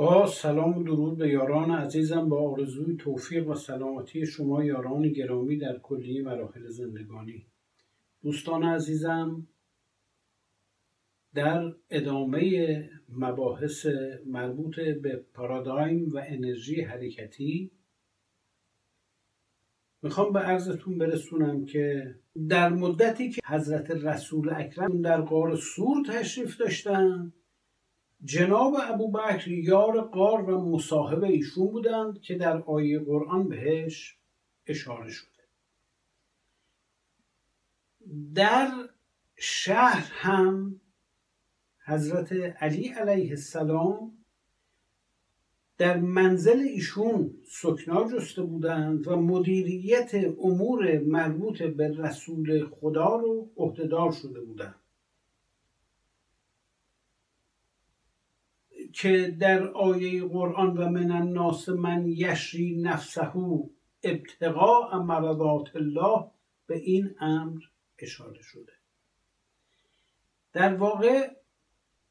[0.00, 5.56] با سلام و درود به یاران عزیزم با آرزوی توفیق و سلامتی شما یاران گرامی
[5.56, 7.46] در کلی مراحل زندگانی.
[8.22, 9.46] دوستان عزیزم
[11.34, 13.86] در ادامه مباحث
[14.26, 17.70] مربوط به پارادایم و انرژی حرکتی
[20.02, 22.14] می‌خوام به عرضتون برسونم که
[22.48, 27.32] در مدتی که حضرت رسول اکرم در غار سور تشریف داشتن
[28.24, 34.16] جناب ابوبکر یار قار و مصاحب ایشون بودند که در آیه قرآن بهش
[34.66, 35.30] اشاره شده.
[38.34, 38.70] در
[39.36, 40.80] شهر هم
[41.84, 44.12] حضرت علی علیه السلام
[45.78, 50.10] در منزل ایشون سکنا جسته بودند و مدیریت
[50.42, 54.74] امور مربوط به رسول خدا رو عهدهدار شده بودند.
[58.92, 63.32] که در آیه قرآن و من الناس من یشری نفسه
[64.02, 66.30] ابتقاء مرضات الله
[66.66, 67.60] به این امر
[67.98, 68.72] اشاره شده.
[70.52, 71.30] در واقع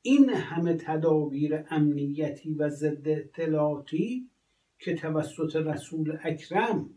[0.02, 4.30] این همه تدابیر امنیتی و ضد اطلاعاتی
[4.80, 6.90] که توسط رسول اکرم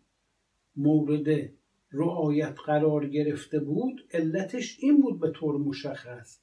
[0.76, 1.50] مورد
[1.92, 6.40] رعایت قرار گرفته بود علتش این بود به طور مشخص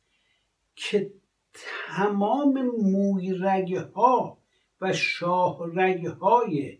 [0.76, 1.12] که
[1.54, 3.38] تمام موی
[3.96, 4.38] ها
[4.82, 5.72] و شاه
[6.22, 6.80] های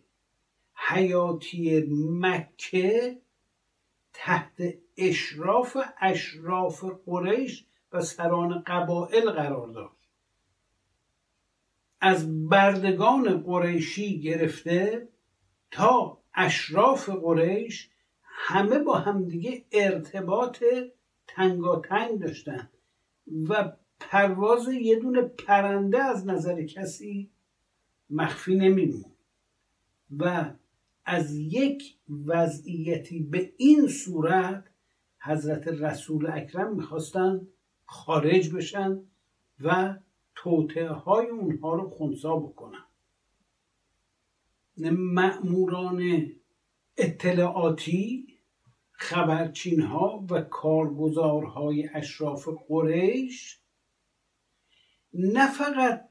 [0.74, 1.88] حیاتی
[2.22, 3.22] مکه
[4.14, 4.62] تحت
[4.98, 10.10] اشراف اشراف قریش و سران قبائل قرار داشت
[12.02, 15.08] از بردگان قریشی گرفته
[15.72, 17.90] تا اشراف قریش
[18.22, 20.64] همه با همدیگه ارتباط
[21.28, 22.70] تنگاتنگ داشتند
[23.50, 27.30] و پرواز یه دونه پرنده از نظر کسی
[28.10, 29.12] مخفی نمیمون
[30.18, 30.54] و
[31.06, 31.96] از یک
[32.26, 34.64] وضعیتی به این صورت
[35.20, 37.48] حضرت رسول اکرم می‌خواستن
[37.86, 39.00] خارج بشن
[39.60, 39.96] و
[40.36, 42.86] توطعه های اونها رو خونسا بکنن.
[44.92, 46.32] مأموران
[46.98, 48.28] اطلاعاتی
[48.92, 53.60] خبرچین ها و کارگزارهای اشراف قریش
[55.14, 56.10] نه فقط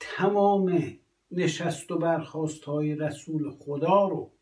[0.00, 0.98] تمام
[1.30, 4.32] نشست و برخواست های رسول خدا رو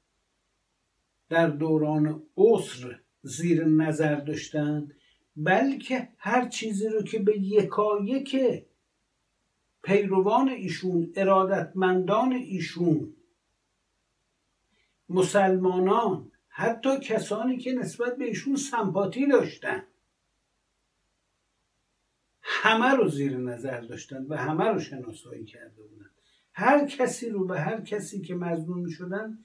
[1.28, 4.94] در دوران عصر زیر نظر داشتند
[5.36, 8.36] بلکه هر چیزی رو که به یکایک
[9.82, 13.16] پیروان ایشون ارادتمندان ایشون
[15.08, 19.82] مسلمانان حتی کسانی که نسبت به ایشون سمپاتی داشتن
[22.48, 26.10] همه رو زیر نظر داشتن و همه رو شناسایی کرده بودن.
[26.52, 29.38] هر کسی رو به هر کسی که مزنون می شدن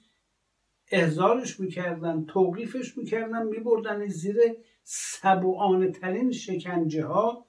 [0.90, 4.36] احزارش می‌کردن توقیفش می‌کردن میبردن زیر
[4.84, 7.46] سبوانه ترین شکنجه ها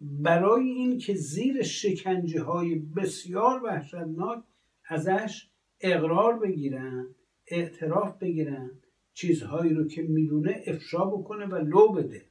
[0.00, 4.44] برای این که زیر شکنجه های بسیار وحشتناک
[4.88, 5.48] ازش
[5.80, 7.06] اقرار بگیرن
[7.46, 8.70] اعتراف بگیرن
[9.14, 12.25] چیزهایی رو که می‌دونه افشا بکنه و لو بده.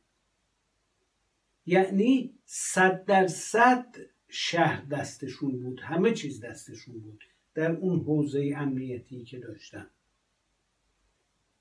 [1.66, 3.96] یعنی صد در صد
[4.28, 7.24] شهر دستشون بود همه چیز دستشون بود
[7.54, 9.88] در اون حوزه امنیتی که داشتن.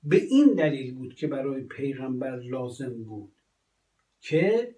[0.03, 3.31] به این دلیل بود که برای پیغمبر لازم بود
[4.21, 4.75] که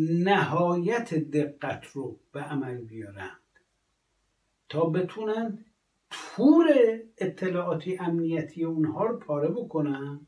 [0.00, 3.40] نهایت دقت رو به عمل بیارند
[4.68, 5.64] تا بتونن
[6.10, 6.66] تور
[7.18, 10.26] اطلاعاتی امنیتی اونها رو پاره بکنن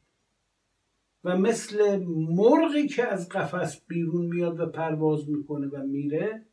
[1.25, 6.47] و مثل مرغی که از قفس بیرون میاد و پرواز می‌کنه و میره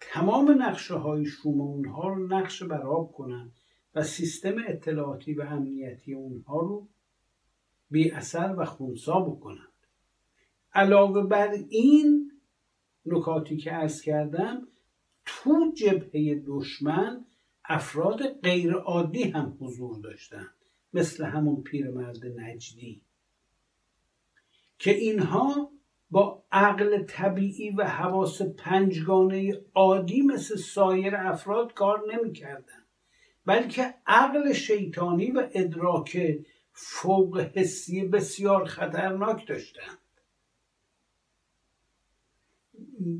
[0.00, 3.50] تمام نقشه های شوم اونها رو نقشه براب کنن
[3.94, 6.88] و سیستم اطلاعاتی و امنیتی اونها رو
[7.90, 9.68] بی اثر و خونسا بکنند
[10.74, 12.32] علاوه بر این
[13.06, 14.68] نکاتی که ارز کردم
[15.26, 17.24] تو جبهه دشمن
[17.64, 20.54] افراد غیرعادی هم حضور داشتند
[20.94, 23.02] مثل همون پیرمرد نجدی.
[24.78, 25.70] که اینها
[26.10, 32.86] با عقل طبیعی و حواس پنجگانه عادی مثل سایر افراد کار نمی‌کردند.
[33.46, 36.38] بلکه عقل شیطانی و ادراک
[36.72, 39.98] فوق حسی بسیار خطرناک داشتند.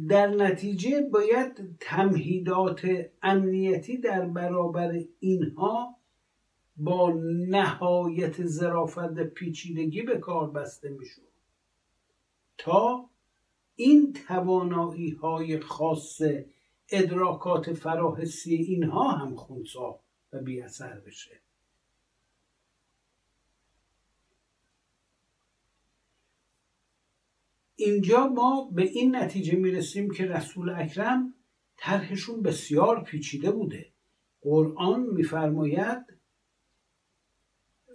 [0.08, 2.86] در نتیجه باید تمهیدات
[3.22, 5.96] امنیتی در برابر اینها
[6.76, 7.12] با
[7.48, 11.32] نهایت ظرافت پیچیدگی به کار بسته می‌شد.
[12.58, 13.10] تا
[13.76, 16.22] این توانایی های خاص
[16.88, 20.00] ادراکات فراحسی اینها هم خونسا
[20.32, 21.40] و بی اثر بشه.
[27.76, 31.34] اینجا ما به این نتیجه می‌رسیم که رسول اکرم
[31.76, 33.92] طرحشون بسیار پیچیده بوده.
[34.40, 36.21] قرآن میفرماید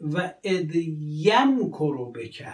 [0.01, 2.53] و ادیم کرو بکه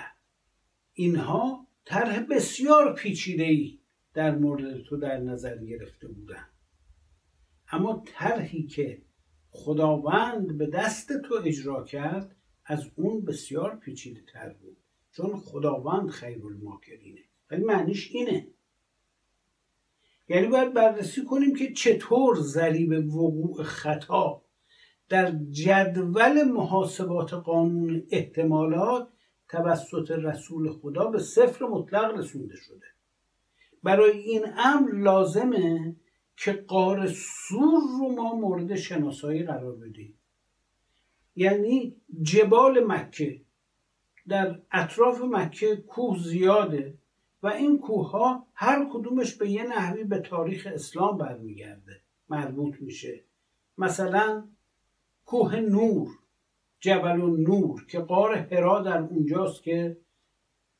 [0.94, 3.80] اینها طرح بسیار پیچیده ای
[4.14, 6.48] در مورد تو در نظر گرفته بودن.
[7.72, 9.02] اما طرحی که
[9.50, 12.36] خداوند به دست تو اجرا کرد
[12.66, 14.78] از اون بسیار پیچیده تر بود
[15.12, 18.48] چون خداوند خیر الماکرینه ولی معنیش اینه.
[20.30, 24.43] یعنی باید بررسی کنیم که چطور ضریب وقوع خطا
[25.10, 29.08] در جدول محاسبات قانون احتمالات
[29.50, 32.86] توسط رسول خدا به صفر مطلق رسونده شده.
[33.84, 35.96] برای این امر لازمه
[36.38, 40.18] که قار سور رو ما مورد شناسایی قرار بدیم
[41.36, 43.42] یعنی جبال مکه
[44.28, 46.98] در اطراف مکه کوه زیاده
[47.44, 53.24] و این کوه ها هر کدومش به یه نحوی به تاریخ اسلام برمیگرده مربوط میشه.
[53.78, 54.48] مثلا
[55.34, 56.10] کوه نور
[56.80, 59.98] جبل نور که قار هرا در اونجاست که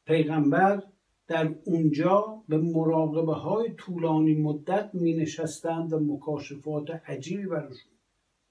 [0.06, 0.84] پیغمبر
[1.28, 7.92] در اونجا به مراقبه های طولانی مدت می نشستند و مکاشفات عجیبی براشون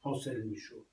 [0.00, 0.86] حاصل می شد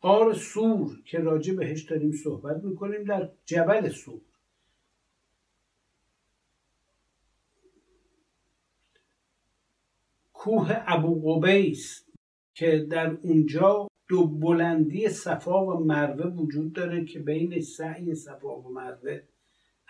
[0.00, 4.20] قار سور که راجع بهش داریم صحبت می‌کنیم در جبل سور.
[10.32, 12.04] کوه ابو قبیس
[12.54, 18.72] که در اونجا دو بلندی صفا و مروه وجود داره که بین سعی صفا و
[18.72, 19.20] مروه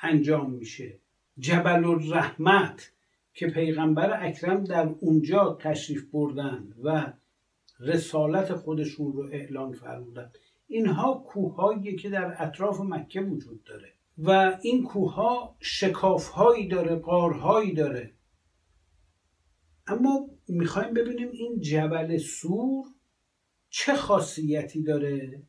[0.02, 0.98] انجام میشه.
[1.38, 2.92] جبل الرحمت
[3.34, 7.12] که پیغمبر اکرم در اونجا تشریف بردن و
[7.80, 10.30] رسالت خودشون رو اعلان فرمودن
[10.66, 18.12] اینها کوههایی که در اطراف مکه وجود داره و این کوهها شکافهایی داره قارهایی داره.
[19.86, 22.86] اما می‌خوایم ببینیم این جبل سور
[23.74, 25.42] چه خاصیتی داره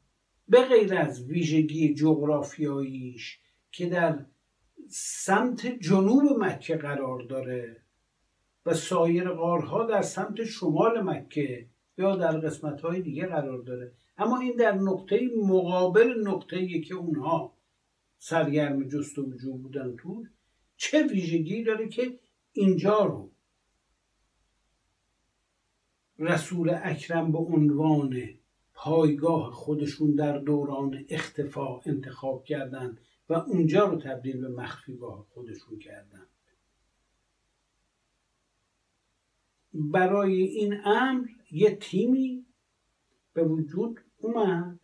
[0.47, 3.39] به غیر از ویژگی جغرافیاییش
[3.71, 4.25] که در
[4.89, 7.81] سمت جنوب مکه قرار داره
[8.65, 11.67] و سایر غارها در سمت شمال مکه
[11.97, 13.91] یا در قسمت های دیگه قرار داره.
[14.17, 17.57] اما این در نقطه مقابل نقطه که اونها
[18.17, 19.25] سرگرم جست و
[19.57, 20.25] بودن تو.
[20.77, 22.19] چه ویژگی داره که
[22.53, 23.32] اینجا رو
[26.19, 28.29] رسول اکرم به عنوان
[28.73, 32.97] پایگاه خودشون در دوران اختفا انتخاب کردند
[33.29, 36.27] و اونجا رو تبدیل به مخفیگاه خودشون کردند.
[39.73, 42.45] برای این امر یه تیمی
[43.33, 44.79] به وجود اومد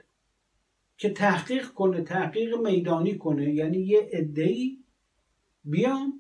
[0.98, 3.54] که تحقیق کنه تحقیق میدانی کنه.
[3.54, 4.84] یعنی یه عده‌ای
[5.64, 6.19] بیان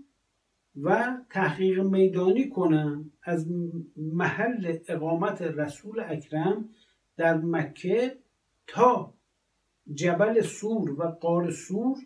[0.84, 3.48] و تحقیق میدانی کنن از
[3.98, 6.70] محل اقامت رسول اکرم
[7.18, 8.18] در مکه
[8.68, 9.14] تا
[9.94, 11.98] جبل سور و قار سور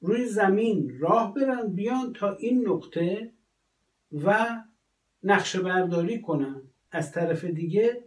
[0.00, 3.32] روی زمین راه برن بیان تا این نقطه
[4.12, 4.46] و
[5.22, 8.04] نقشه برداری کنن از طرف دیگه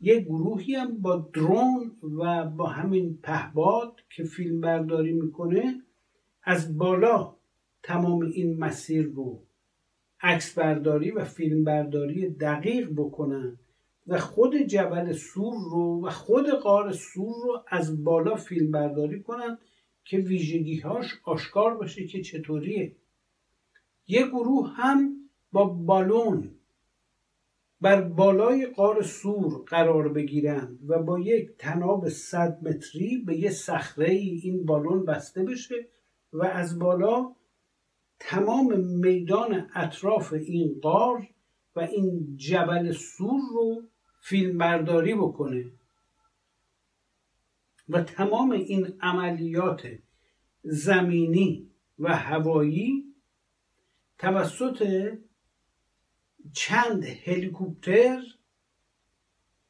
[0.00, 5.82] یه گروهی هم با درون و با همین پهباد که فیلم برداری می‌کنه
[6.42, 7.36] از بالا
[7.82, 9.42] تمام این مسیر رو
[10.22, 13.58] عکس برداری و فیلم برداری دقیق بکنن
[14.06, 19.58] و خود جبل سور رو و خود قار سور رو از بالا فیلم برداری کنن
[20.04, 22.96] که ویژگیهاش آشکار باشه که چطوریه.
[24.06, 25.16] یه گروه هم
[25.52, 26.50] با بالون
[27.80, 34.10] بر بالای قار سور قرار بگیرند و با یک تناب صد متری به یه صخره
[34.10, 35.74] این بالون بسته بشه
[36.32, 37.32] و از بالا
[38.20, 41.28] تمام میدان اطراف این قار
[41.76, 43.82] و این جبل سور رو
[44.20, 45.64] فیلم برداری بکنه
[47.88, 49.88] و تمام این عملیات
[50.62, 53.04] زمینی و هوایی
[54.18, 55.12] توسط
[56.52, 58.22] چند هلیکوپتر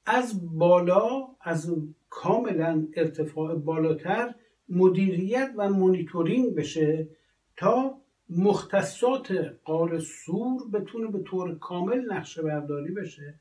[0.06, 1.76] از بالا از
[2.08, 4.34] کاملا ارتفاع بالاتر
[4.68, 7.08] مدیریت و مونیتورینگ بشه
[7.56, 7.99] تا
[8.30, 9.32] مختصات
[9.64, 13.34] قار سور بتونه به طور کامل نقشه برداری بشه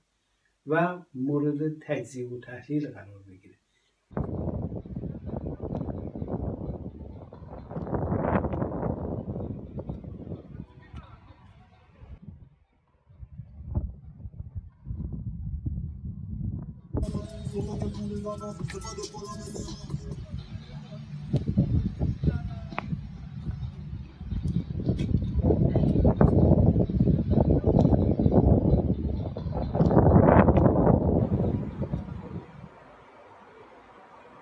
[0.67, 3.55] و مورد تجزیه و تحلیل قرار بگیره.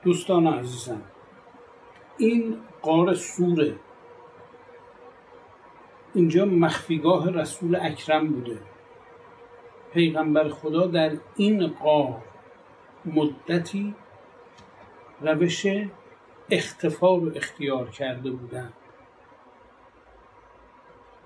[0.07, 1.01] دوستان عزیزم
[2.17, 3.75] این قار سوره.
[6.13, 8.59] اینجا مخفیگاه رسول اکرم بوده.
[9.93, 12.23] پیغمبر خدا در این قار
[13.05, 13.95] مدتی
[15.21, 15.65] روش
[16.49, 18.73] اختفا رو اختیار کرده بودن.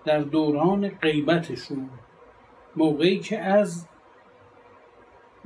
[0.05, 1.89] در دوران غیبتشون
[2.75, 3.87] موقعی که از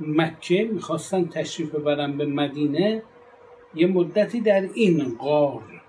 [0.00, 3.02] مکه می‌خواستن تشریف ببرن به مدینه
[3.76, 5.82] یه مدتی در این غار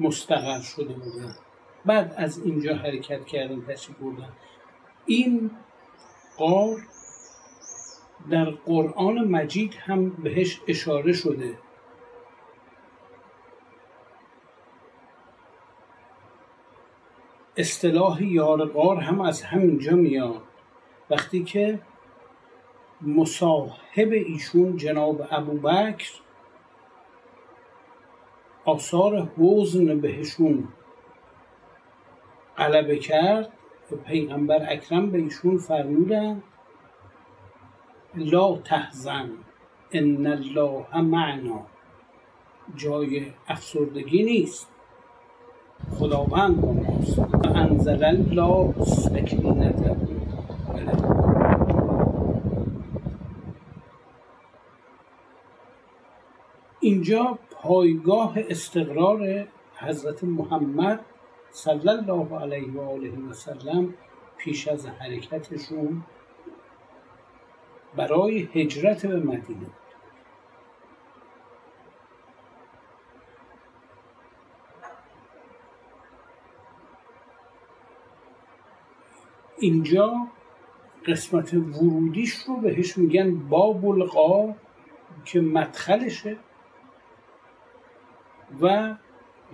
[0.00, 1.36] مستقر شده بودن
[1.86, 4.32] بعد از اینجا حرکت کردن تشریف بردن
[5.06, 5.50] این
[6.38, 6.78] غار
[8.30, 11.58] در قرآن مجید هم بهش اشاره شده.
[17.56, 20.42] اصطلاح یار غار هم از همینجا میاد.
[21.10, 21.80] وقتی که
[23.00, 26.21] مصاحب ایشون جناب ابوبکر
[28.64, 30.68] آثار حزن بهشون
[32.58, 33.52] غلبه کرد
[34.04, 36.42] پیغمبر اکرم به ایشون فرمودن
[38.14, 39.30] لا تحزن
[39.92, 41.60] ان الله معنا.
[42.76, 44.68] جای افسردگی نیست.
[45.98, 49.96] خداوند با ماست انزل الله سکینته.
[56.82, 61.04] اینجا پایگاه استقرار حضرت محمد
[61.50, 63.94] صلی الله علیه و آله و سلم
[64.38, 66.02] پیش از حرکتشون
[67.96, 69.66] برای هجرت به مدینه
[79.58, 80.26] اینجا
[81.06, 84.54] قسمت ورودیش رو بهش میگن باب القا
[85.24, 86.36] که مدخلشه.
[88.60, 88.94] و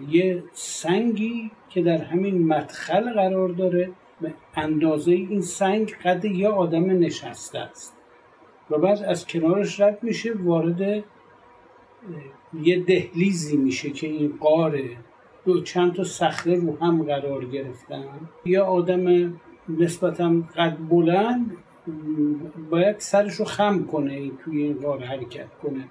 [0.09, 3.91] یه سنگی که در همین مدخل قرار داره
[4.21, 7.97] به اندازه این سنگ قد یه آدم نشسته است.
[8.71, 11.05] و بعد از کنارش رد میشه وارد
[12.63, 14.97] یه دهلیزی میشه که این قاره
[15.45, 18.05] دو چند تا صخره رو هم قرار گرفتن.
[18.45, 19.35] یه آدم
[19.69, 21.57] نسبتا قد بلند
[22.71, 25.89] باید سرش رو خم کنه توی این قاره حرکت کنه.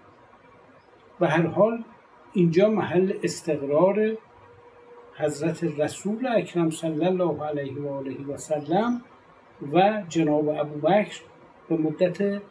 [1.19, 1.83] و هر حال
[2.37, 4.17] اینجا محل استقرار
[5.15, 9.01] حضرت رسول اکرم صلی الله علیه و آله و سلم
[9.73, 11.21] و جناب ابوبکر
[11.69, 12.41] به مدت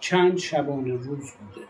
[0.00, 1.66] چند شبانه روز بوده.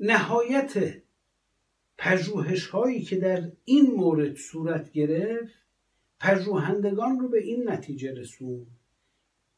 [0.00, 1.02] نهایت
[1.98, 5.54] پژوهش هایی که در این مورد صورت گرفت
[6.20, 8.66] پژوهندگان رو به این نتیجه رسون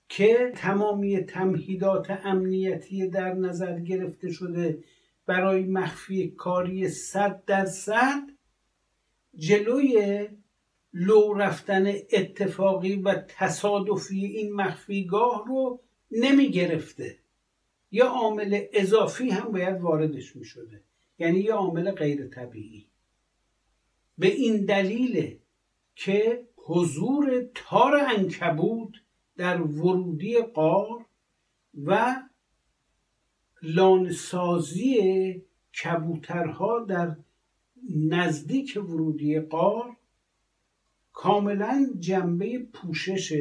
[0.08, 4.84] که تمامی تمهیدات امنیتی در نظر گرفته شده
[5.26, 8.22] برای مخفی کاری صد درصد
[9.34, 10.28] جلوی
[10.94, 15.80] لو رفتن اتفاقی و تصادفی این مخفیگاه رو
[16.10, 17.18] نمی گرفته
[17.90, 20.82] یا عامل اضافی هم باید واردش می شده
[21.18, 22.86] یعنی یه عامل غیر طبیعی.
[24.18, 25.38] به این دلیل
[25.96, 29.02] که حضور تار انکبود
[29.36, 31.06] در ورودی قار
[31.84, 32.16] و
[33.62, 35.42] لانسازی
[35.82, 37.16] کبوترها در
[37.94, 39.96] نزدیک ورودی قار
[41.12, 43.32] کاملا جنبه پوشش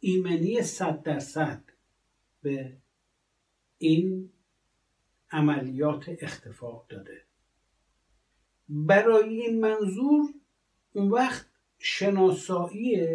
[0.00, 1.62] ایمنی صد درصد
[2.42, 2.76] به
[3.78, 4.30] این
[5.30, 7.22] عملیات اختفاق داده.
[8.68, 10.34] برای این منظور
[10.92, 11.46] اون وقت
[11.78, 13.06] شناسایی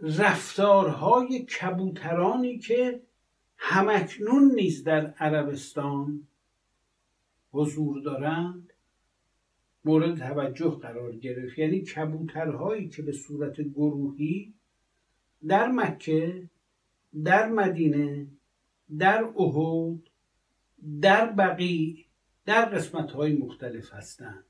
[0.00, 3.02] رفتارهای کبوترانی که
[3.56, 6.28] همکنون نیز در عربستان
[7.52, 8.73] حضور دارند
[9.84, 11.58] مورد توجه قرار گرفت.
[11.58, 14.54] یعنی کبوترهایی که به صورت گروهی
[15.46, 16.50] در مکه
[17.24, 18.26] در مدینه
[18.98, 20.00] در احد
[21.00, 22.04] در بقیع
[22.44, 24.44] در قسمت های مختلف هستند.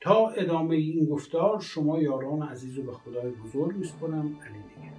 [0.00, 4.95] تا ادامه این گفتار شما یاران عزیز و به خدای بزرگ میسپرم علی نگه